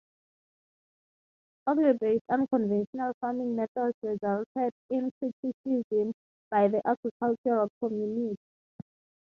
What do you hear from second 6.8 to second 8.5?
agricultural community.